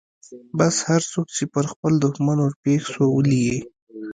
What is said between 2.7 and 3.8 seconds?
سو ولي يې.